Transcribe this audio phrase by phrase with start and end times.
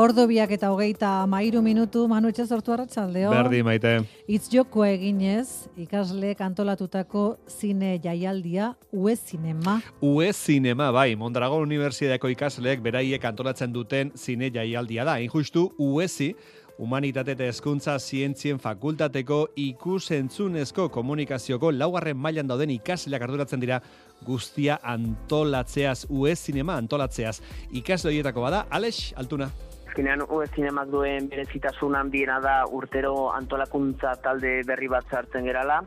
[0.00, 3.34] Ordo biak eta hogeita mairu minutu, Manu Etxe sortu arratsaldeo.
[3.34, 3.90] Berdi, maite.
[4.32, 9.74] Itz joko eginez, ikasle kantolatutako zine jaialdia, UE Cinema.
[10.00, 15.18] UE Cinema, bai, Mondragon Unibertsiadeko ikasleek beraiek antolatzen duten zine jaialdia da.
[15.20, 16.32] Injustu, UESI,
[16.80, 23.82] Humanitate eta Hezkuntza Zientzien Fakultateko ikusentzunezko komunikazioko laugarren mailan dauden ikasleak arduratzen dira
[24.24, 27.42] guztia antolatzeaz, UE Cinema antolatzeaz.
[27.82, 29.50] Ikasle horietako bada, Alex Altuna.
[30.00, 30.22] Azkenean,
[30.56, 35.82] zinemak duen berezitasun handiena da urtero antolakuntza talde berri bat zartzen gerala.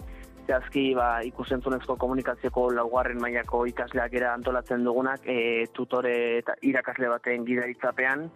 [0.45, 7.47] Zehazki, ba, ikusentzunezko komunikazioko laugarren mailako ikasleak era antolatzen dugunak, e, tutore eta irakasle baten
[7.47, 8.28] gidaritzapean.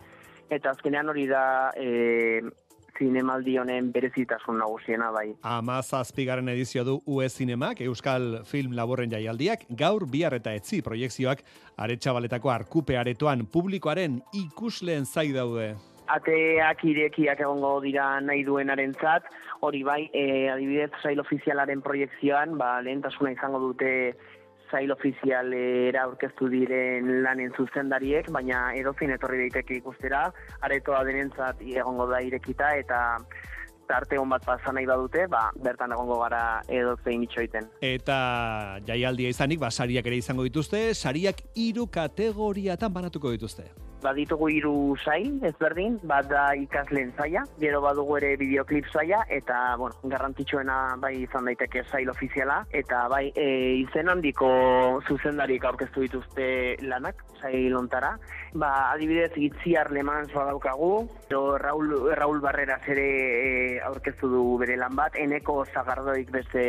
[0.49, 1.43] Eta azkenean hori da
[1.77, 2.41] e,
[2.97, 5.31] zinemaldi honen berezitasun nagusiena bai.
[5.43, 11.43] Ama zazpigaren edizio du UE Zinemak, Euskal Film Laborren jaialdiak, gaur bihar eta etzi proiektzioak
[11.77, 15.73] aretsabaletako arkupe aretoan publikoaren ikusleen zai daude.
[16.07, 19.27] Ateak irekiak egongo dira nahi duenaren zat,
[19.59, 23.89] hori bai, e, adibidez, zail ofizialaren proiektzioan, ba, lehentasuna izango dute
[24.71, 30.27] zail ofizialera aurkeztu diren lanen zuzendariek, baina edozein etorri daiteke ikustera,
[30.61, 33.01] aretoa denentzat egongo da irekita eta
[33.87, 37.69] tarte hon bat pasa nahi badute, ba, bertan egongo gara edozein itxoiten.
[37.81, 38.17] Eta
[38.87, 43.69] jaialdia izanik, ba, sariak ere izango dituzte, sariak hiru kategoriatan banatuko dituzte
[44.07, 49.97] baditugu hiru sail ezberdin, bat da ikasleen zaia, gero badugu ere bideoklip zaia, eta, bueno,
[50.13, 53.47] garrantzitsuena bai izan daiteke sail ofiziala, eta bai e,
[53.83, 54.49] izen handiko
[55.07, 56.49] zuzendarik aurkeztu dituzte
[56.87, 58.15] lanak, sail ontara.
[58.57, 64.95] Ba, adibidez, itziar leman daukagu, Pero Raul, Raul Barrera zere e, aurkeztu du bere lan
[64.95, 66.63] bat, eneko zagardoik beste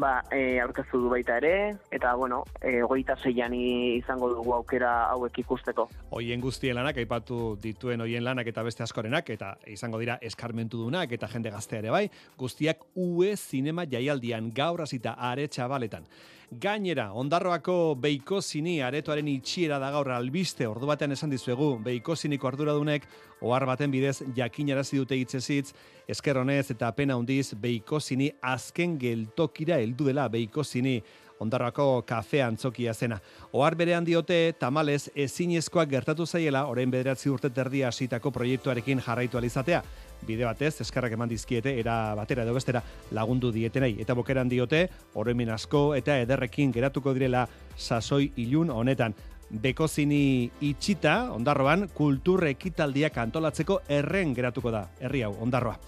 [0.00, 5.38] ba, e, aurkeztu du baita ere, eta, bueno, e, goita zeian izango dugu aukera hauek
[5.44, 5.86] ikusteko.
[6.16, 11.12] Hoien guztien lanak, aipatu dituen hoien lanak eta beste askorenak, eta izango dira eskarmentu dunak
[11.12, 12.06] eta jende gaztea ere bai,
[12.40, 16.08] guztiak UE Zinema jaialdian gaur hasita are txabaletan.
[16.50, 20.66] Gainera, ondarroako beiko zini aretoaren itxiera da gaur albiste.
[20.66, 23.06] Ordu batean esan dizuegu beiko ziniko arduradunek
[23.46, 25.70] ohar baten bidez jakinarazi dute hitzezitz
[26.10, 30.98] eskerronez eta pena hundiz beiko zini azken geltokira heldu dela beiko zini
[31.38, 33.20] ondarroako kafe antzokia zena.
[33.52, 39.84] Ohar berean diote, tamalez ezinezkoak gertatu zaiela, orain bederatzi urte terdia hasitako proiektuarekin jarraitu alizatea
[40.26, 42.82] bide batez, eskarrak eman dizkiete, era batera edo bestera
[43.16, 43.96] lagundu dietenei.
[44.00, 49.14] Eta bokeran diote, oroemin asko eta ederrekin geratuko direla sasoi ilun honetan.
[49.50, 55.78] Bekozini itxita, ondarroan, kultur ekitaldiak antolatzeko erren geratuko da, herri hau, ondarroa.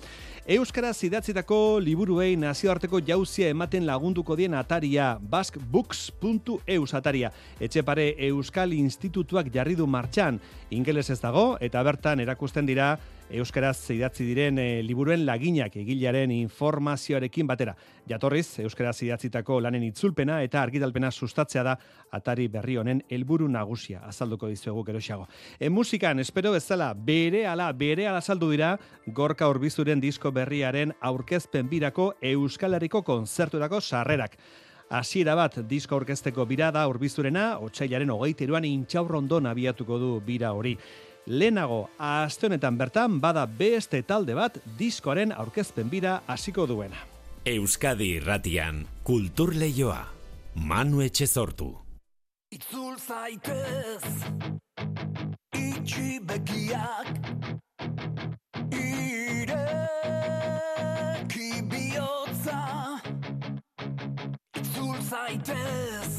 [0.43, 7.31] Euskara zidatzitako liburuei nazioarteko jauzia ematen lagunduko dien ataria baskbooks.eus ataria.
[7.62, 10.41] Etxepare Euskal Institutuak jarri du martxan,
[10.75, 12.97] ingeles ez dago eta bertan erakusten dira
[13.32, 17.75] euskaraz idatzi diren e, liburuen laginak egilearen informazioarekin batera.
[18.09, 21.76] Jatorriz, euskaraz idatzitako lanen itzulpena eta argitalpena sustatzea da
[22.12, 25.28] atari berri honen helburu nagusia, azalduko dizuegu geroxiago.
[25.59, 28.75] E musikan, espero bezala, bere ala, bere ala saldu dira,
[29.06, 34.37] gorka urbizuren disko berriaren aurkezpen birako Euskal Herriko konzerturako sarrerak.
[34.93, 40.75] Hasiera bat disko aurkezteko bira da urbizurena, otsailaren hogeiteruan intxaurrondon abiatuko du bira hori.
[41.26, 46.98] Lehenago, aste honetan bertan bada beste talde bat diskoaren aurkezpen bira hasiko duena.
[47.46, 50.06] Euskadi Irratian, Kultur Leioa,
[50.54, 51.78] Manu Etxezortu.
[52.52, 54.02] Itzul zaitez,
[55.56, 57.08] itxi begiak,
[58.76, 59.52] ireki
[61.70, 62.60] bihotza.
[64.58, 66.12] Itzul zaitez,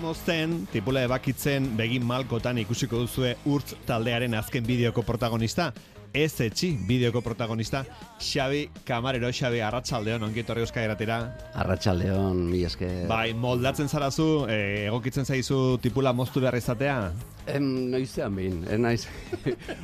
[0.00, 5.66] Vamos zen, tipula ebakitzen begin malkotan ikusiko duzue urtz taldearen azken bideoko protagonista.
[6.16, 7.82] Ez etxi bideoko protagonista,
[8.16, 11.18] Xabi Kamarero, Xabi Arratsaldeon ongi etorri Euskal Eratera.
[11.52, 13.04] Arratsaldeon, mi esker.
[13.12, 16.96] Bai, moldatzen zarazu, eh, egokitzen zaizu tipula moztu behar izatea?
[17.50, 19.06] Em, noizean behin, ez naiz.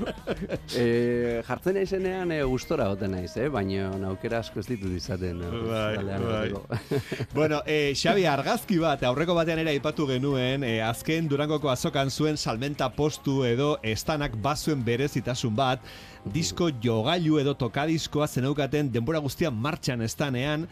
[0.76, 3.48] e, jartzen naizenean e, gustora goten naiz, eh?
[3.52, 5.42] baina aukera asko ez ditut izaten.
[5.42, 6.80] eh, Bai, bai.
[7.38, 12.36] bueno, eh, Xabi argazki bat, aurreko batean ere aipatu genuen, eh, azken Durangoko azokan zuen
[12.36, 15.80] salmenta postu edo estanak bazuen berezitasun bat,
[16.26, 20.64] disko jogailu edo tokadiskoa zeneukaten denbora guztian martxan estanean,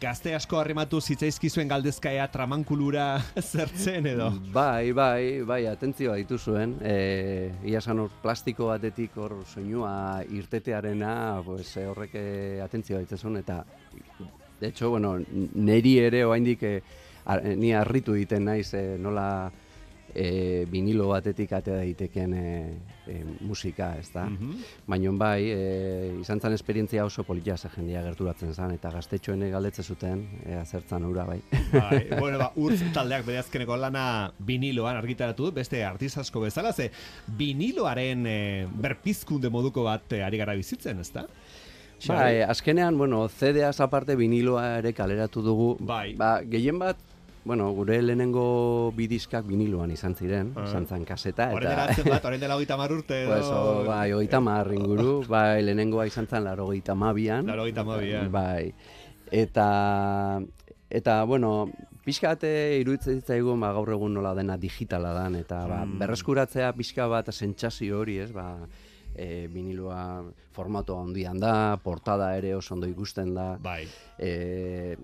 [0.00, 4.30] gazte asko harrimatu zitzaizkizuen galdezkaea tramankulura zertzen edo.
[4.54, 6.76] Bai, bai, bai, atentzioa dituzuen.
[6.82, 13.36] E, ia esan hor plastiko batetik hor soinua irtetearena, pues, e, horrek e, atentzioa ditzazun,
[13.36, 13.64] eta
[14.60, 15.18] de hecho, bueno,
[15.54, 16.82] neri ere oraindik e,
[17.56, 19.50] ni harritu egiten naiz e, nola
[20.14, 22.48] e, vinilo batetik atea daiteken e,
[23.06, 24.26] e, musika, ez da?
[24.28, 24.62] Mhm.
[24.86, 29.82] Baina bai, e, izan zen esperientzia oso polita ze jendea gerturatzen zen, eta gaztetxoene galdetze
[29.82, 31.40] zuten, ea zertzan ura bai.
[31.72, 36.72] Bai, bueno, ba, urtz taldeak bere azkeneko lana viniloan argitaratu du, beste artista asko bezala,
[36.72, 36.90] ze
[37.38, 38.38] viniloaren e,
[38.72, 41.26] berpizkunde moduko bat eh, ari gara bizitzen, ezta?
[42.08, 45.68] Bai, azkenean, bueno, CD-az aparte viniloa ere kaleratu dugu.
[45.86, 46.16] Bai.
[46.18, 46.98] Ba, gehien bat,
[47.44, 50.64] bueno, gure lehenengo bidiskak viniloan izan ziren, Ah.
[50.68, 51.92] izan zen kaseta, Horren dela eta...
[51.92, 53.24] atzen bat, horren dela hogeita hamar urte.
[53.26, 57.46] Pues, o, bai, hogeita mar inguru, bai, lehenengoa izan zen laro hogeita mabian.
[57.46, 58.30] Laro hogeita hamabian.
[58.32, 58.72] Bai,
[59.30, 60.40] eta,
[60.90, 61.70] eta, bueno,
[62.04, 65.98] pixkate iruditzen zitzaigun ba, gaur egun nola dena digitala dan, eta ba, Mm.
[65.98, 68.58] berreskuratzea pixka bat sentsazio hori, ez, ba,
[69.14, 73.86] e, viniloa formatoa handian da, portada ere oso ondo ikusten da, Bai.
[74.18, 74.96] e,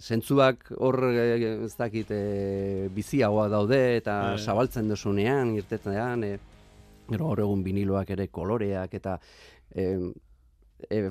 [0.00, 4.38] zentzuak hor e, ez dakit e, biziagoa daude eta Eh.
[4.38, 6.38] zabaltzen duzunean, irtetzean, e,
[7.10, 9.18] gero hor egun viniloak ere koloreak eta
[9.74, 9.84] e,
[10.90, 11.10] e,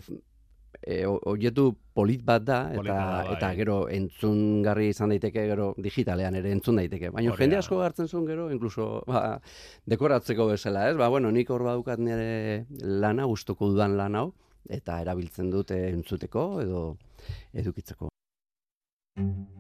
[0.85, 3.33] e, o- objetu polit bat da eta, Polit bada, bai.
[3.35, 7.09] eta gero entzungarri izan daiteke gero digitalean ere entzun daiteke.
[7.09, 9.39] Baina jende asko hartzen zuen gero incluso ba,
[9.85, 10.95] dekoratzeko bezala, ez?
[10.97, 14.27] Ba, bueno, nik hor badukat nire lana, gustuko dudan lan hau
[14.69, 16.97] eta erabiltzen dut entzuteko edo
[17.53, 18.09] edukitzeko.
[19.17, 19.56] Thank you.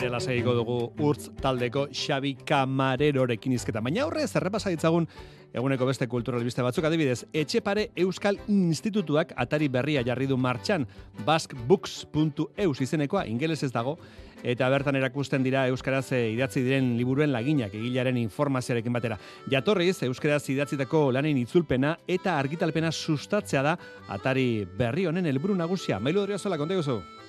[0.00, 0.74] Bere lasaiko dugu
[1.04, 3.82] urtz taldeko Xabi Kamarerorekin izketa.
[3.84, 5.04] Baina horre zerrepasa ditzagun
[5.52, 10.88] eguneko beste kulturalbiste batzuk adibidez, Etxepare Euskal Institutuak atari berria jarri du martxan,
[11.28, 13.98] baskbooks.eus izenekoa, ingelesez dago,
[14.40, 19.20] eta bertan erakusten dira euskaraz eh, idatzi diren liburuen laginak egilaren informazioarekin batera.
[19.52, 26.00] Jatorriz, euskaraz idatzitako lanen itzulpena eta argitalpena sustatzea da atari berri honen helburu nagusia.
[26.00, 26.80] Mailu Odriozola, konta?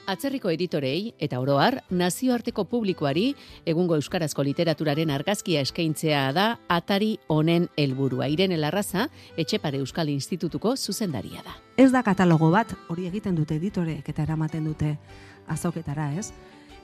[0.09, 3.27] Atzerriko editorei eta oroar nazioarteko publikoari
[3.69, 8.27] egungo euskarazko literaturaren argazkia eskaintzea da atari honen helburua.
[8.27, 11.53] Irene Larraza, Etxepare Euskal Institutuko zuzendaria da.
[11.77, 14.95] Ez da katalogo bat, hori egiten dute editoreek eta eramaten dute
[15.47, 16.31] azoketara, ez?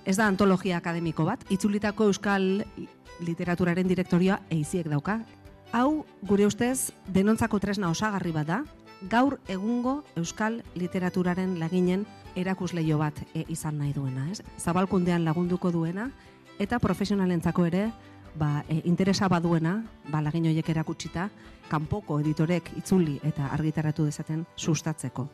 [0.05, 2.63] Ez da antologia akademiko bat, itzulitako euskal
[3.19, 5.23] literaturaren direktorioa eiziek dauka.
[5.73, 8.61] Hau, gure ustez, denontzako tresna osagarri bat da,
[9.09, 12.05] gaur egungo euskal literaturaren laginen
[12.37, 14.41] erakusleio bat e, izan nahi duena, ez?
[14.61, 16.11] Zabalkundean lagunduko duena,
[16.59, 17.87] eta profesionalentzako ere,
[18.37, 19.79] ba, e, interesa baduena,
[20.11, 21.29] ba, lagin horiek erakutsita,
[21.67, 25.27] kanpoko editorek itzuli eta argitaratu dezaten sustatzeko.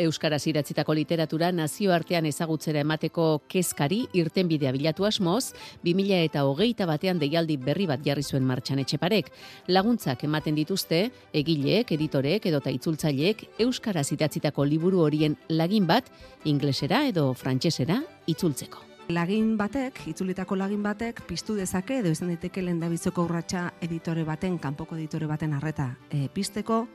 [0.00, 5.52] Euskaraz idatzitako literatura nazioartean ezagutzera emateko kezkari irtenbidea bilatu asmoz,
[5.84, 9.28] 2000 eta hogeita batean deialdi berri bat jarri zuen martxan etxeparek.
[9.68, 16.08] Laguntzak ematen dituzte, egileek, editoreek edota itzultzaileek Euskaraz idatzitako liburu horien lagin bat,
[16.44, 18.88] inglesera edo frantsesera itzultzeko.
[19.12, 24.96] Lagin batek, itzulitako lagin batek, piztu dezake edo izan daiteke lendabiziko urratsa editore baten, kanpoko
[24.96, 26.86] editore baten arreta e, pizteko,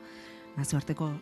[0.56, 1.12] nazioarteko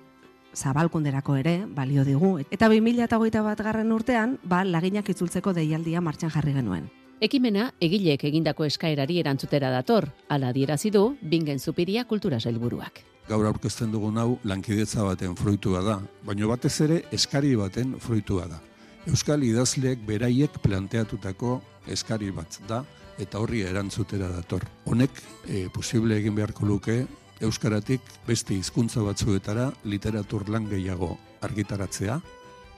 [0.56, 2.38] zabalkunderako ere, balio digu.
[2.50, 6.88] Eta 2008 bat garren urtean, ba, laginak itzultzeko deialdia martxan jarri genuen.
[7.20, 13.04] Ekimena egileek egindako eskaerari erantzutera dator, ala adierazi du Bingen Zupiria kultura sailburuak.
[13.26, 18.60] gaur aurkezten dugun hau lankidetza baten fruitua da, baino batez ere eskari baten fruitua da.
[19.06, 21.60] Euskal idazleek beraiek planteatutako
[21.90, 22.84] eskari bat da
[23.18, 24.66] eta horri erantzutera dator.
[24.84, 25.10] Honek
[25.48, 27.06] e, posible egin beharko luke
[27.40, 32.20] euskaratik beste hizkuntza batzuetara literatur lan gehiago argitaratzea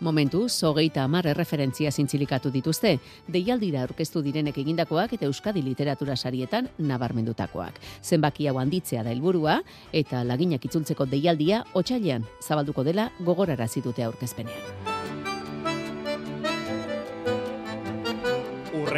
[0.00, 2.92] Momentu, zogeita amar erreferentzia zintzilikatu dituzte,
[3.26, 7.80] deialdira aurkeztu direnek egindakoak eta Euskadi literatura sarietan nabarmendutakoak.
[8.02, 9.58] Zenbaki hau handitzea da helburua
[9.92, 14.87] eta laginak itzultzeko deialdia otsailean zabalduko dela gogorarazi dute aurkezpenean.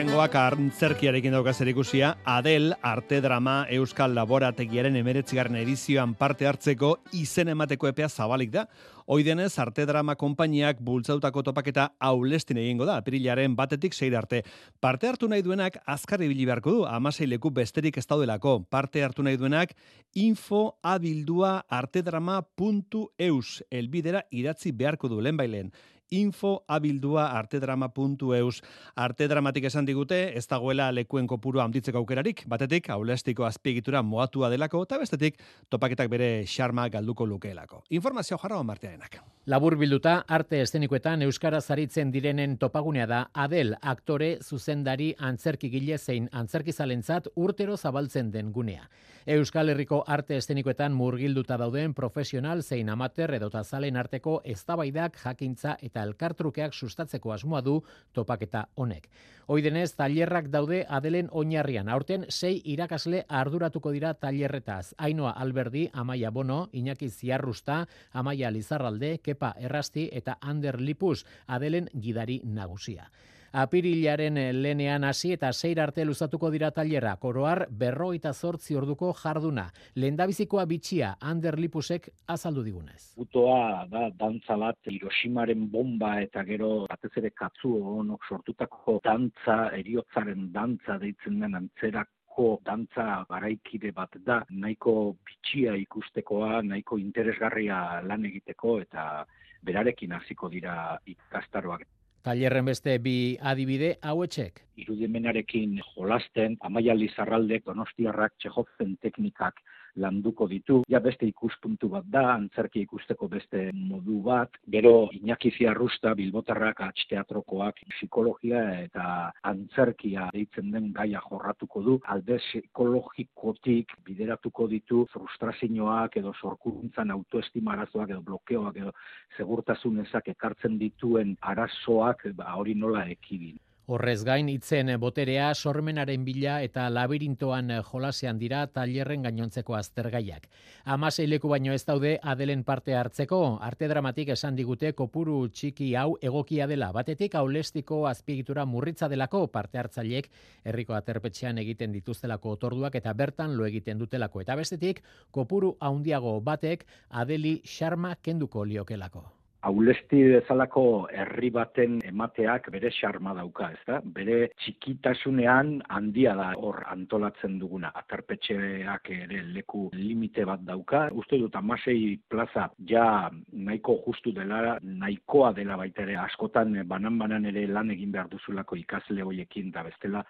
[0.00, 7.86] Urrengoak antzerkiarekin dauka ikusia, Adel Arte Drama Euskal Laborategiaren emeretzigarren edizioan parte hartzeko izen emateko
[7.86, 8.66] epea zabalik da.
[9.04, 14.42] Hoi denez, Arte Drama konpainiak bultzautako topaketa aulestin egingo da, apirilaren batetik seira arte.
[14.80, 18.64] Parte hartu nahi duenak azkar ibili beharko du, amasei leku besterik ez daudelako.
[18.70, 19.74] Parte hartu nahi duenak
[20.14, 25.70] info artedrama.eus elbidera idatzi beharko du lehenbailen
[26.10, 28.62] info abildua artedrama.eus.
[28.94, 34.82] Arte dramatik esan digute, ez dagoela lekuen kopurua handitzeko aukerarik, batetik, aulestiko azpiegitura moatua delako,
[34.84, 35.40] eta bestetik,
[35.70, 37.84] topaketak bere xarma galduko lukeelako.
[37.90, 39.20] Informazio jarra martearenak.
[39.46, 47.30] Labur bilduta, arte eszenikoetan Euskara zaritzen direnen topagunea da Adel, aktore, zuzendari, antzerkigile zein antzerkizalentzat
[47.36, 48.84] urtero zabaltzen den gunea.
[49.26, 55.99] Euskal Herriko arte eszenikoetan murgilduta dauden profesional zein amater edota zalen arteko eztabaidak jakintza eta
[56.06, 57.80] elkartrukeak sustatzeko asmoa du
[58.12, 59.08] topaketa honek.
[59.50, 61.88] Hoi denez, tailerrak daude adelen oinarrian.
[61.88, 64.94] Aurten, sei irakasle arduratuko dira tailerretaz.
[64.98, 72.40] Ainoa Alberdi, Amaia Bono, Iñaki Ziarrusta, Amaia Lizarralde, Kepa Errasti eta Ander Lipus, adelen gidari
[72.44, 73.10] nagusia.
[73.52, 77.16] Apirilaren lenean hasi eta zeir arte luzatuko dira tailera.
[77.18, 79.64] Koroar berroita zortzi orduko jarduna.
[79.96, 83.14] Lendabizikoa bitxia, Ander Lipusek azaldu digunez.
[83.18, 90.52] Utoa da dantza bat Hiroshimaren bomba eta gero batez ere katzu honok sortutako dantza, eriotzaren
[90.54, 98.78] dantza deitzen den antzerako dantza garaikide bat da, nahiko bitxia ikustekoa, nahiko interesgarria lan egiteko
[98.86, 99.26] eta
[99.66, 101.82] berarekin hasiko dira ikastaroak.
[102.26, 104.60] Tailerren beste bi adibide hauetxek.
[104.82, 109.62] Irudimenarekin jolasten, amaia lizarraldek donostiarrak txehotzen teknikak
[109.96, 110.82] landuko ditu.
[110.88, 114.56] Ja beste ikuspuntu bat da, antzerki ikusteko beste modu bat.
[114.70, 121.96] Gero Iñaki Ziarrusta, Bilbotarrak, teatrokoak psikologia eta antzerkia deitzen den gaia jorratuko du.
[122.04, 128.92] Alde psikologikotik bideratuko ditu frustrazioak edo sorkuntzan autoestima arazoak edo blokeoak edo
[129.36, 133.58] segurtasun ezak ekartzen dituen arazoak ba, hori nola ekibin.
[133.90, 140.46] Horrez gain hitzen boterea sormenaren bila eta labirintoan jolasean dira tailerren gainontzeko aztergaiak.
[140.94, 146.14] Hamasei leku baino ez daude adelen parte hartzeko, arte dramatik esan digute kopuru txiki hau
[146.30, 146.92] egokia dela.
[146.94, 150.30] Batetik aulestiko azpiegitura murritza delako parte hartzaileek
[150.62, 154.46] herriko aterpetxean egiten dituztelako otorduak eta bertan lo egiten dutelako.
[154.46, 155.02] Eta bestetik
[155.34, 159.39] kopuru haundiago batek adeli xarma kenduko liokelako.
[159.68, 163.98] Aulesti bezalako herri baten emateak bere xarma dauka, ez da?
[164.18, 167.90] Bere txikitasunean handia da hor antolatzen duguna.
[168.00, 171.02] Atarpetxeak ere leku limite bat dauka.
[171.12, 173.04] Uste dut amasei plaza ja
[173.52, 179.28] nahiko justu dela, nahikoa dela baita ere askotan banan-banan ere lan egin behar duzulako ikasle
[179.28, 180.24] hoiekin da bestela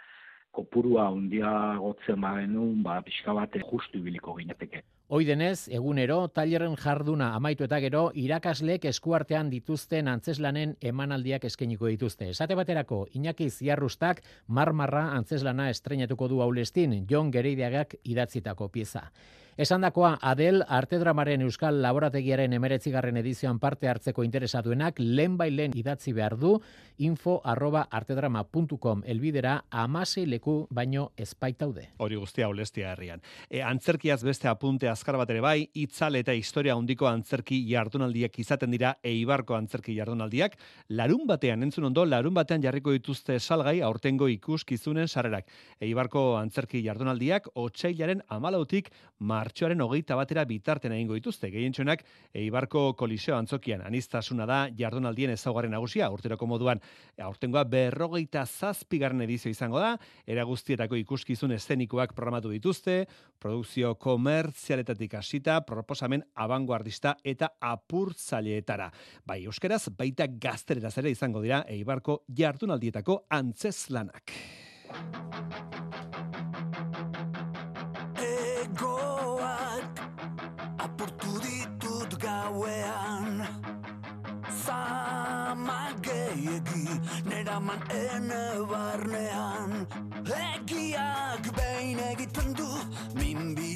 [0.50, 4.82] kopurua handia gotzen bagenun, ba, pixka bat justu ibiliko gineteke.
[5.12, 12.28] Hoi denez, egunero, tailerren jarduna amaitu eta gero, irakasleek eskuartean dituzten antzeslanen emanaldiak eskeniko dituzte.
[12.30, 19.08] Esate baterako, Iñaki Ziarrustak marmarra antzeslana estrenatuko du haulestin, Jon Gereideagak idatzitako pieza.
[19.60, 26.38] Esandakoa Adel Artedramaren Euskal Laborategiaren emeretzigarren edizioan parte hartzeko interesatuenak lehen bai lehen idatzi behar
[26.40, 26.54] du
[26.96, 31.90] info arroba artedrama.com elbidera amasei leku baino espaitaude.
[31.98, 33.20] Hori guztia olestia herrian.
[33.50, 38.74] E, antzerkiaz beste apunte azkar bat ere bai, itzal eta historia handiko antzerki jardunaldiak izaten
[38.74, 40.58] dira eibarko antzerki jardunaldiak.
[40.98, 45.48] Larun batean, entzun ondo, larun batean jarriko dituzte salgai aurtengo ikuskizunen sarrerak.
[45.80, 48.90] Eibarko antzerki jardunaldiak otsailaren amalautik
[49.20, 51.48] martxoaren hogeita batera bitarten egingo dituzte.
[51.54, 52.04] Gehientxonak,
[52.36, 56.80] Eibarko koliseo antzokian anistasuna da jardunaldien ezaugarren nagusia, urteroko moduan
[57.24, 59.94] aurtengoa berrogeita zazpigarren edizio izango da,
[60.26, 63.06] era guztietako ikuskizun eszenikoak programatu dituzte,
[63.40, 63.94] produkzio
[64.90, 68.90] komertzialetatik hasita, proposamen abanguardista eta apurtzaileetara.
[69.26, 74.32] Bai, euskeraz, baita gaztereraz ere izango dira Eibarko jardunaldietako antzeslanak.
[78.18, 80.00] Egoak
[80.78, 83.46] apurtu ditut gauean
[84.64, 89.86] Zama gehiegi neraman ene barnean
[90.70, 92.68] Egiak behin egiten du
[93.18, 93.29] min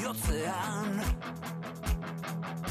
[0.05, 1.01] bihotzean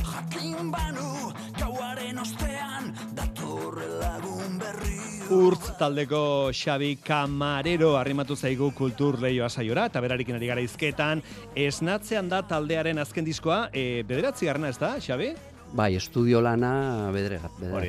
[0.06, 5.00] Jakin banu gauaren ostean dator lagun berri
[5.34, 11.24] Urtz taldeko Xabi Camarero arrimatu zaigu kultur lehioa saiora, eta berarekin ari gara izketan,
[11.56, 15.32] esnatzean da taldearen azken diskoa, e, bederatzi garna ez da, Xabi?
[15.74, 17.24] Bai, estudio lana Hori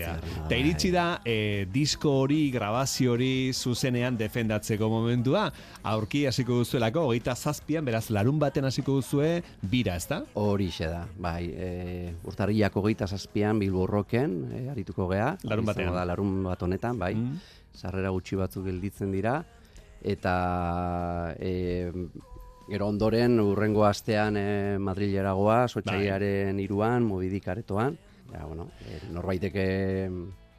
[0.00, 0.14] garrana,
[0.46, 5.42] Eta iritsi da, e, disko hori, grabazio hori zuzenean defendatzeko momentua,
[5.92, 10.22] aurki hasiko duzuelako, hogeita zazpian, beraz, larun baten hasiko duzue, bira, ez da?
[10.40, 15.34] Horixe da, bai, e, urtarriako geita zazpian Bilborroken, e, arituko gea.
[15.44, 15.92] Larun batean.
[15.92, 17.12] Da, larun bat honetan, bai.
[17.20, 17.36] Mm.
[17.76, 19.42] Sarrera gutxi batzuk gelditzen dira.
[20.00, 21.92] Eta e,
[22.68, 27.98] gero ondoren, urrengo astean e, Madrilera goaz, otxaiaren iruan, mobidik aretoan.
[28.32, 29.66] Ja, bueno, e, norbaiteke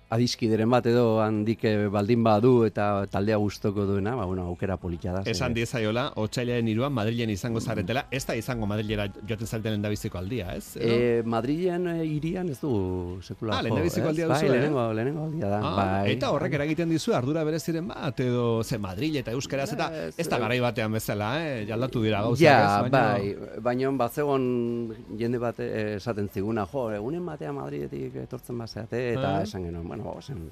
[0.10, 5.12] adiskideren bat edo handik eh, baldin badu eta taldea gustoko duena, ba, bueno, aukera polita
[5.14, 5.22] da.
[5.26, 10.54] Esan diezaiola, otxailaren iruan Madrilen izango zaretela, ez da izango Madrilera joaten zareten lehendabiziko aldia,
[10.56, 10.76] ez?
[10.78, 10.94] Edo?
[10.94, 13.66] E, Madrilen e, irian ez du sekula Ah, ez?
[13.66, 14.50] aldia Bai, duzu, eh?
[14.52, 15.60] lehenengo, lehenengo aldia da.
[15.64, 16.12] Ah, bai.
[16.14, 20.38] eta horrek eragiten dizu ardura bereziren bat, edo ze Madrid eta Euskaraz eta ez da
[20.40, 21.66] garai batean bezala, eh?
[21.68, 22.92] Jaldatu dira gauzak, Ja, ez?
[22.92, 29.14] Baina- bai, baina batzegon jende bat eh, esaten ziguna, jo, egunen batean Madridetik etortzen bazeate,
[29.14, 29.42] eta Ah.
[29.44, 30.52] esan genuen, bueno,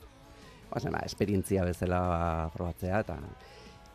[0.71, 3.17] ba, esperientzia bezala ba, probatzea, eta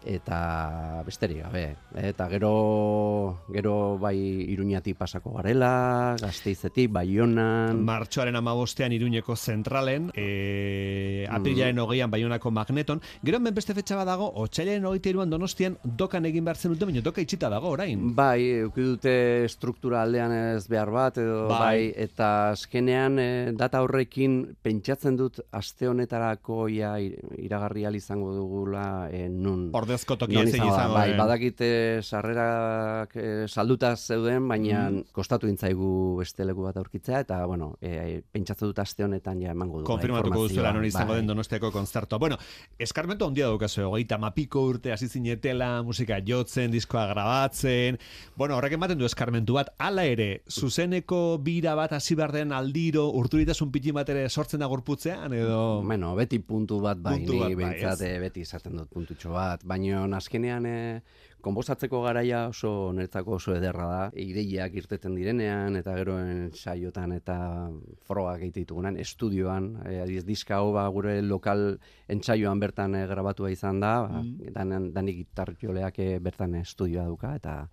[0.04, 1.76] eta besterik gabe.
[1.94, 4.16] Eta gero, gero bai
[4.52, 13.36] Iruñatik pasako garela, Gasteizetik, Baionan, Martxoaren amabostean Iruñeko zentralen, e, aprilaren hogeian Baionako magneton, gero
[13.38, 17.20] hemen beste fetxa badago, otxailaren hogeita iruan donostian dokan egin behar zen dute, baina doka
[17.24, 18.14] itxita dago orain.
[18.14, 19.14] Bai, eduki dute
[19.48, 21.58] struktura aldean ez behar bat, edo Bai.
[21.58, 29.08] bai, eta azkenean eh, data horrekin pentsatzen dut aste honetarako ja ir- iragarri izango dugula
[29.10, 29.70] eh, nun.
[29.88, 31.68] Ordezko tokia zein izango Bai, badakite
[32.04, 35.02] sarrerak eh, salduta zeuden, baina Mhm.
[35.12, 39.80] kostatu intzaigu beste leku bat aurkitzea, eta, bueno, eh, pentsatzen dut aste honetan ja emango
[39.80, 39.84] du.
[39.84, 41.20] Konfirmatuko duzuela non izango bai.
[41.20, 42.18] den donostiako konzertua.
[42.18, 42.36] Bueno,
[42.78, 47.98] eskarmentu handia daukazu, hogeita mapiko urte hasi zinetela, musika jotzen, diskoa grabatzen.
[48.36, 53.08] Bueno, horrek ematen du eskarmentu bat, hala ere, zuzeneko bira bat hasi behar den aldiro,
[53.12, 55.82] urturitasun piti bat ere sortzen da gorputzean, edo...
[55.82, 59.62] Bueno, beti puntu bat bai, Puntu ni bat bai, eh, beti izaten dut puntutxo bat,
[59.64, 59.77] baina
[60.16, 61.02] azkenean e,
[61.40, 66.16] konbosatzeko garaia oso niretzako oso ederra da, ideiak irteten direnean, eta gero
[66.52, 67.70] saiotan eta
[68.08, 73.50] frogak egite ditugunan, estudioan, e, adiz, diska hau ba, gure lokal entsaioan bertan e, grabatua
[73.50, 74.52] izan da, ba, Mm.
[74.52, 77.68] dan, danik gitarjoleak e, bertan estudioa duka, eta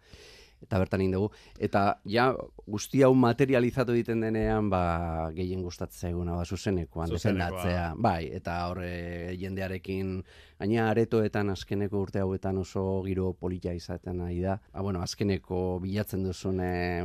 [0.66, 1.28] eta bertan egin dugu.
[1.62, 2.34] Eta ja
[2.66, 7.50] guzti hau materializatu egiten denean, ba, gehien gustatzen zaiguna ba, zuzenekoan, Zuzenekoa.
[7.52, 7.94] defendatzea.
[8.02, 10.24] Bai, eta horre jendearekin,
[10.60, 14.58] gaina aretoetan azkeneko urte hauetan oso giro polita izaten nahi da.
[14.74, 16.62] Ba, bueno, azkeneko bilatzen duzun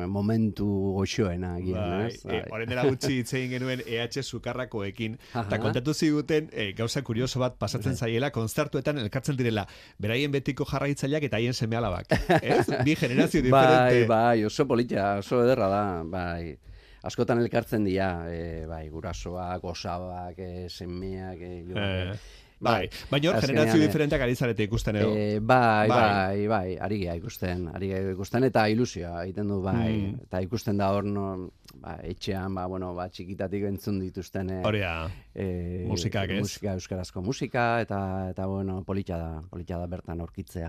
[0.08, 2.24] momentu goxoena agian, Bai, ez?
[2.26, 7.40] e, orain dela gutxi hitz egin genuen EH Sukarrakoekin, eta kontatu ziguten e, gauza kurioso
[7.42, 9.66] bat pasatzen zaiela, konzertuetan elkartzen direla,
[9.98, 12.10] beraien betiko jarraitzaileak eta haien seme alabak.
[12.40, 12.66] Ez?
[12.86, 14.06] Bi generazio Bai, diferente.
[14.08, 16.56] bai, oso polita, oso ederra da, bai.
[17.02, 22.12] Askotan elkartzen dira, e, bai, gurasoak, osabak, e, semeak, e, jo, Eh,
[22.60, 25.12] bai, baina hor generazio eh, diferenteak ari zarete ikusten edo.
[25.16, 25.98] E, bai, Bai.
[26.00, 30.20] bai, bai, ari gea ikusten, ari gea ikusten eta ilusioa egiten du bai, Mm.
[30.28, 35.10] eta ikusten da hor no, ba, etxean, ba, bueno, ba, txikitatik entzun dituzten e, da.
[35.34, 36.40] e, Musikak, ez?
[36.40, 40.68] musika, euskarazko musika, eta, eta bueno, polita da, polita da bertan aurkitzea.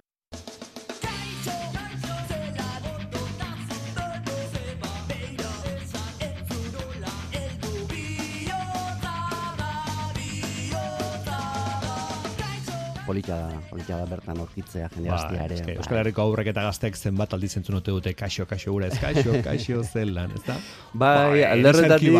[13.11, 15.55] Polita da, polita da bertan aurkitzea jende Ba, gaztea ere.
[15.57, 15.79] eske, bai.
[15.83, 19.33] Euskal Herriko aurrek eta gaztek zenbat aldiz entzun ote dute kaixo, kaixo gura, ez kaixo,
[19.49, 20.55] kaixo zelan, ez da?
[20.93, 22.15] Bai, Bai, alderretatik,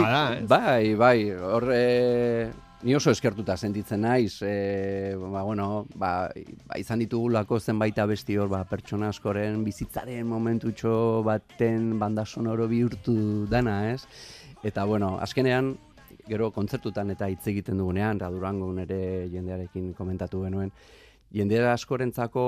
[0.52, 2.50] bai, bai, hor, e,
[2.84, 6.12] ni oso eskertuta sentitzen naiz, e, ba, bueno, ba,
[6.68, 13.46] ba, izan ditugulako zenbait abesti hor, ba, pertsona askoren bizitzaren momentutxo baten banda sonoro bihurtu
[13.48, 14.02] dana, ez?
[14.68, 15.72] Eta, bueno, azkenean,
[16.32, 20.72] gero kontzertutan eta hitz egiten dugunean, eta Durangon ere jendearekin komentatu genuen,
[21.32, 22.42] jende askorentzako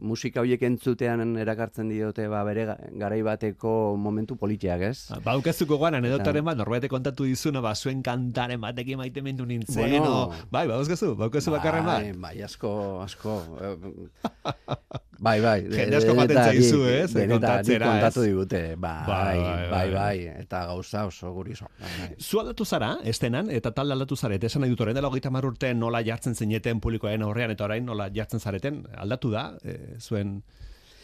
[0.00, 5.10] musika horiek entzutean erakartzen diote ba, bere ga- garai bateko momentu politiak, ez?
[5.26, 10.14] Baukazuko guan, anedotaren bat, norbait kontatu dizuna, ba, zuen kantaren batekin maite mendu nintzen, Bueno.
[10.30, 12.00] o, bai, bauzkazu, baukazu bakarren bat.
[12.00, 12.72] Bai, bai, asko,
[13.04, 13.38] asko.
[15.20, 15.76] eh, bai, bai.
[15.76, 17.90] Jende asko ematen denetarik- zaizu, ez, kontatzera, ez?
[17.92, 20.18] kontatu digute, bai, Bai, bai, bai, bai, bai.
[20.40, 21.34] eta gauza oso.
[21.34, 21.54] Bai,
[22.00, 22.14] bai.
[22.18, 25.44] Zu aldatu zara, estenan, eta talde aldatu zarete, esan nahi dut orain dela hogeita hamar
[25.46, 30.42] urte nola jartzen zineten publikoaren aurrean, eta orain nola jartzen zareten, aldatu da, e, zuen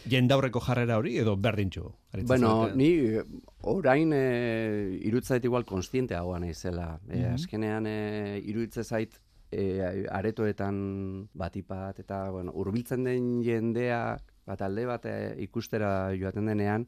[0.08, 1.92] jendaurreko jarrera hori edo berdintxu?
[2.26, 2.76] Bueno, zarete?
[2.78, 3.22] ni eh,
[3.62, 7.00] orain e, irutzait igual konstiente hagoa naizela.
[7.10, 7.34] E, Mhm.
[7.34, 9.18] Azkenean e, iruditze zait
[9.50, 16.86] e, aretoetan batipat eta bueno, hurbiltzen den jendea bat alde bat e, ikustera joaten denean,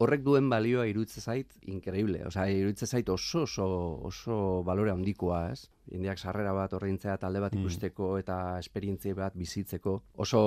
[0.00, 2.24] horrek duen balioa iruditze zait increíble.
[2.26, 3.66] Osea, iruditze zait oso oso
[4.08, 5.68] oso balore handikoa, ez?
[5.90, 7.60] Jendeak sarrera bat ordaintzea talde bat Mm.
[7.64, 10.02] ikusteko eta esperientzia bat bizitzeko.
[10.16, 10.40] Oso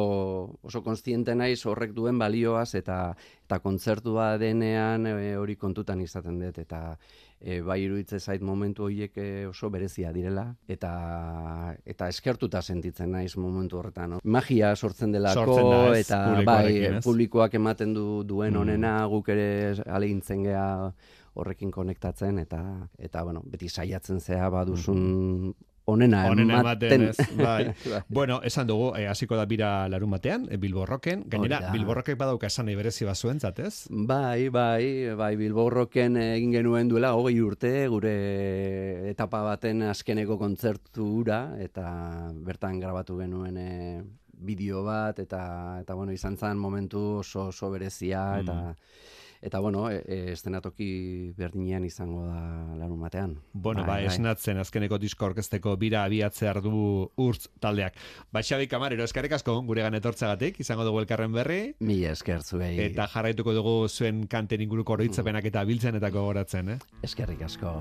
[0.64, 6.58] oso kontziente naiz horrek duen balioaz eta eta kontzertua denean e, hori kontutan izaten dut
[6.58, 6.98] eta
[7.42, 13.36] e, bai iruditze zait momentu horiek e, oso berezia direla eta eta eskertuta sentitzen naiz
[13.38, 14.10] momentu horretan.
[14.16, 14.20] No?
[14.24, 18.58] Magia sortzen delako Sortzen eta bai publikoak ematen du duen Mm.
[18.62, 20.94] honena guk ere alegintzen gea
[21.34, 22.64] horrekin konektatzen eta
[22.98, 25.54] eta bueno, beti saiatzen zea baduzun
[25.86, 27.18] onena, Onena ematen, ez?
[27.38, 27.74] Bai.
[27.86, 28.02] Bai.
[28.08, 31.26] bueno, esan dugu, eh, hasiko da bira larun batean, eh, Bilbo Rocken.
[31.28, 31.72] Gainera, Hori da.
[31.74, 33.74] Bilbo Rockek badauka esan nahi berezi bazuentzat, ez?
[33.90, 38.14] Bai, bai, bai, Bilborroken egin genuen duela hogei urte gure
[39.12, 41.88] etapa baten azkeneko kontzertu hura eta
[42.46, 43.72] bertan grabatu genuen e,
[44.44, 45.44] bideo bat eta
[45.82, 48.58] eta bueno, izan zen momentu oso oso berezia eta
[49.44, 52.40] eta bueno, e, e, estenatoki berdinean izango da
[52.80, 53.36] larun batean.
[53.54, 58.00] Bueno, bai, esnatzen azkeneko disko orkesteko bira abiatzear du urtz taldeak.
[58.32, 61.62] Ba, Xabi Kamarero, eskarrik asko guregan etortzagatik, izango dugu elkarren berri.
[61.84, 62.76] Mila esker zuei.
[62.88, 66.80] Eta jarraituko dugu zuen kanten inguruko oroitzapenak eta biltzen eta gogoratzen, eh?
[67.04, 67.74] Eskerrik asko.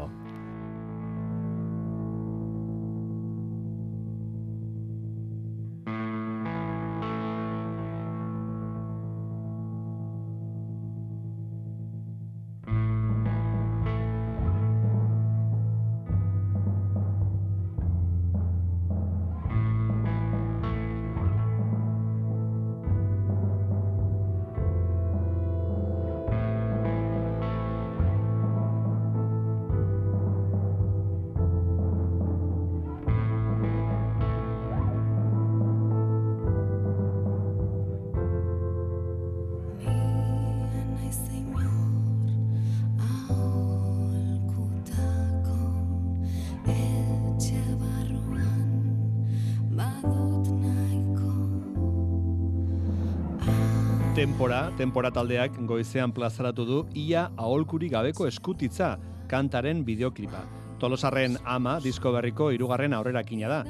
[54.13, 58.99] Tempora, tempora taldeak goizean plazaratu du ia aholkuri gabeko eskutitza
[59.31, 60.43] kantaren bideoklipa.
[60.83, 63.63] Tolosarren ama disko berriko hirugarren aurrerakina da.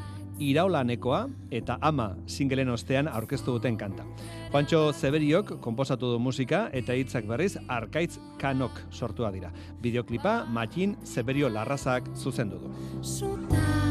[0.42, 1.20] Iraolanekoa
[1.54, 4.02] eta ama singelen ostean aurkeztu duten kanta.
[4.50, 9.52] Juancho Zeberiok konposatu du musika eta hitzak berriz Arkaitz Kanok sortua dira.
[9.80, 13.81] Bideoklipa Matin Zeberio Larrazak zuzendu du.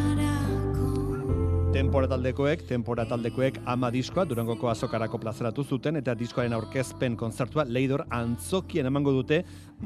[1.71, 8.03] Tempora taldekoek, tempora taldekoek ama diskoa Durangoko azokarako plazaratu zuten eta diskoaren aurkezpen kontzertua Leidor
[8.11, 9.37] antzokien emango dute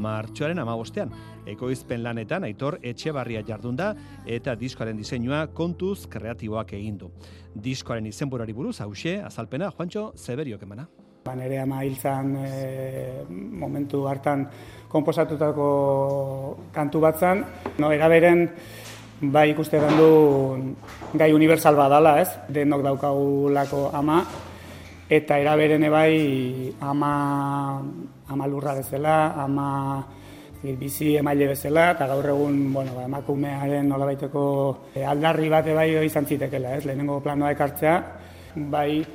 [0.01, 1.13] martxoaren amabostean.
[1.45, 3.91] Ekoizpen lanetan Aitor Etxebarria jardunda
[4.25, 7.11] eta diskoaren diseinua kontuz kreatiboak egin du.
[7.53, 10.87] Diskoaren izenburari buruz hause azalpena Juancho Zeberiok emana.
[11.25, 12.49] Ba, nere ama hiltzan e,
[13.29, 14.47] momentu hartan
[14.89, 15.69] konposatutako
[16.73, 17.45] kantu bat zan.
[17.77, 18.49] No, eraberen
[19.21, 20.75] bai ikuste du
[21.13, 22.29] gai universal badala, ez?
[22.49, 24.23] Denok daukagulako ama
[25.09, 27.81] eta eraberene bai ama
[28.27, 30.03] ama lurra bezala, ama
[30.79, 34.45] bizi emaile bezala eta gaur egun, bueno, ba, emakumearen nolabaiteko
[34.95, 36.85] e, aldarri bate bai izan zitekela, ez?
[36.85, 37.99] Lehenengo planoa ekartzea,
[38.55, 39.05] bai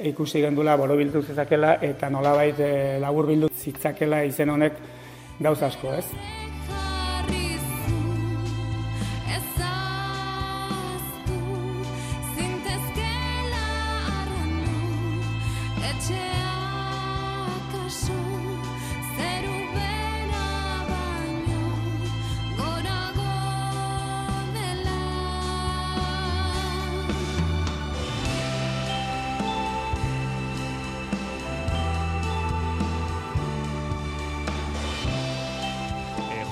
[0.00, 2.72] ikusi gendula borobildu zezakela eta nolabait e,
[3.04, 4.80] laburbildu zitzakela izen honek
[5.40, 6.43] gauza asko, ez?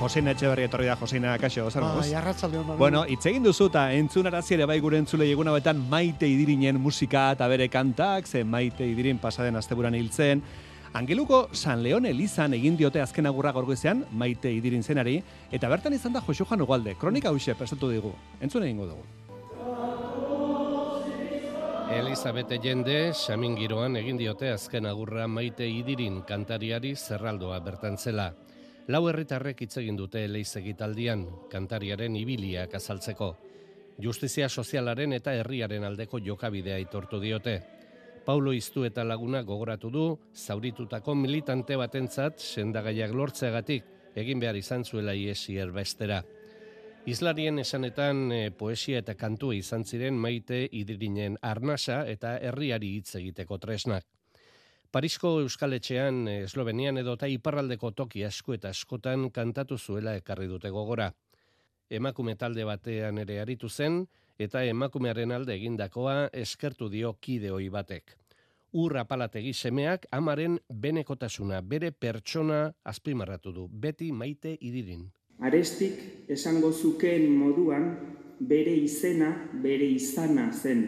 [0.03, 2.01] Joseina Etxeberria etorri da Joseina Kaixo, zer moduz?
[2.03, 2.73] Bai, arratsalde on.
[2.77, 7.29] Bueno, hitz egin duzu eta entzunarazi ere bai gure entzule egun hauetan maite idirinen musika
[7.37, 10.43] eta bere kantak, ze maite idirin pasaden asteburan hiltzen.
[10.93, 16.13] Angeluko San Leon Elizan egin diote azken agurra gorgoizean, maite idirin zenari, eta bertan izan
[16.13, 18.11] da Josu Jan Ugalde, kronika hause prestatu digu.
[18.41, 19.07] Entzun egingo dugu.
[21.93, 28.33] Elizabete jende, Xamin giroan egin diote azken agurra maite idirin kantariari zerraldoa bertan zela.
[28.91, 33.29] Lau herritarrek hitz egin dute leizegitaldian, kantariaren ibiliak azaltzeko.
[34.03, 37.61] Justizia sozialaren eta herriaren aldeko jokabidea aitortu diote.
[38.25, 40.03] Paulo Iztu eta laguna gogoratu du,
[40.35, 43.87] zauritutako militante batentzat sendagaiak lortzeagatik
[44.19, 46.19] egin behar izan zuela iesi erbestera.
[47.05, 53.57] Islarien esanetan e, poesia eta kantu izan ziren maite idirinen arnasa eta herriari hitz egiteko
[53.63, 54.03] tresnak.
[54.93, 60.69] Parisko Euskaletxean, e, Eslovenian edo eta iparraldeko toki asko eta askotan kantatu zuela ekarri dute
[60.69, 61.07] gogora.
[61.89, 64.03] Emakume talde batean ere aritu zen,
[64.37, 68.13] eta emakumearen alde egindakoa eskertu dio kideoi batek.
[68.85, 75.07] Urra palategi semeak amaren benekotasuna, bere pertsona azpimarratu du, beti maite idirin.
[75.41, 77.95] Arestik esango zukeen moduan
[78.39, 80.85] bere izena, bere izana zen.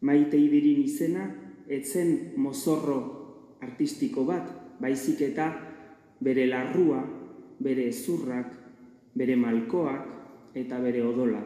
[0.00, 1.34] Maite idirin izena,
[1.68, 2.98] etzen mozorro
[3.62, 4.48] artistiko bat,
[4.80, 5.50] baizik eta
[6.20, 7.02] bere larrua,
[7.60, 8.52] bere ezurrak,
[9.16, 11.42] bere malkoak eta bere odola.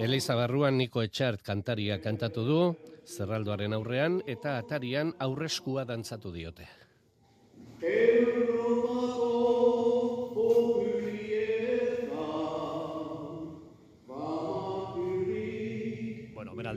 [0.00, 2.60] Eliza Barruan Niko Etxart kantaria kantatu du,
[3.04, 6.68] zerraldoaren aurrean eta atarian aurreskua dantzatu diote.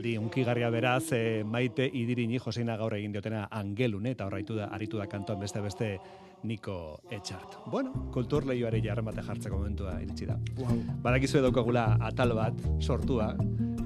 [0.04, 4.98] Beraldi, unkigarria beraz, e, maite idirini Joseina gaur egin diotena angelun, eta horraitu da, aritu
[4.98, 5.98] da kantoan beste beste
[6.44, 7.56] Niko Etxart.
[7.72, 10.36] Bueno, kultur lehioare jarremate jartzeko momentua iritsi da.
[10.58, 10.82] Wow.
[11.06, 13.30] Badakizu daukagula atal bat sortua,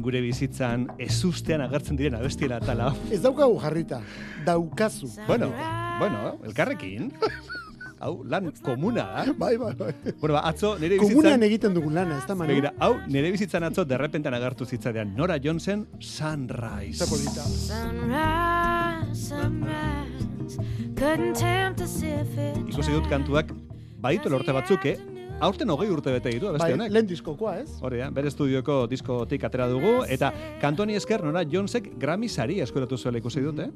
[0.02, 2.90] gure bizitzan ezustean agertzen diren abestien atala.
[3.12, 4.02] Ez daukagu jarrita,
[4.44, 5.12] daukazu.
[5.28, 5.52] Bueno,
[6.00, 7.12] bueno, elkarrekin.
[8.00, 9.32] Hau, lan komuna da.
[9.38, 9.92] Bai, bai, bai.
[10.20, 11.16] Bueno, ba, atzo, nire bizitzan...
[11.16, 12.52] Komunean egiten dugun lana, ez da, Manu?
[12.52, 16.94] Begira, hau, nire bizitzan atzo, derrepentan agertu zitzadean, Nora Johnson, Sunrise.
[16.94, 17.42] Eta polita.
[17.42, 20.62] Sunrise, sunrise,
[20.94, 23.50] couldn't tempt us if it Ikusi dut kantuak,
[23.98, 24.96] baditu lorte batzuk, eh?
[25.42, 26.90] Aurten hogei urte bete ditu, Bai, beste honek.
[26.94, 27.76] lehen diskokoa, ez?
[27.82, 30.32] Hori da, bere estudioko diskotik atera dugu, eta
[30.62, 33.70] kantoni esker Nora Jonesek Grammy sari eskuratu zuela ikusi dut, eh?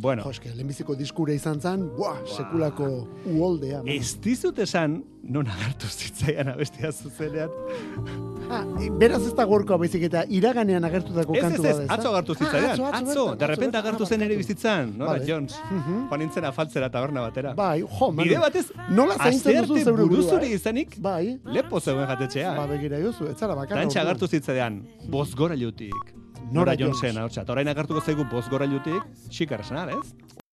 [0.00, 2.86] Bueno, Jo, eske, lehenbiziko diskure izan zen, buah, sekulako
[3.26, 3.80] uholdea.
[3.82, 3.90] Manu.
[3.98, 7.50] ez dizut esan non agertu zitzaian abestia zuzenean.
[8.50, 8.62] Ah,
[9.00, 11.94] beraz ez da gorkoa baizik eta iraganean agertutako Ez, ez, kantu ez, ez da?
[11.98, 12.70] atzo agertu Ah, zitzaian.
[12.70, 13.86] atzo, atzo, atzo, bertan, de repente bertan.
[13.86, 15.26] agertu Ah, zen ere bizitzan, Nora Vale.
[15.28, 15.56] Jones.
[16.08, 17.54] Joan nintzen afaltzera taberna batera.
[17.54, 18.22] Bai, jo, Manu.
[18.28, 20.54] Bide batez, Nola zaintzen duzu zeure burua, buruzuri eh?
[20.54, 21.38] izanik, Bai.
[21.44, 22.54] lepo zegoen jatetxea.
[22.56, 23.82] Ba, begira jozu, ez zara bakarra.
[23.84, 24.06] Orduan.
[24.06, 26.14] agertu zitzadean, boz gora jutik.
[26.50, 27.50] Nora Nora Jonesen, hau txat.
[27.52, 30.27] Orain agertuko zaigu boz gora jutik, xikar esanar, ez?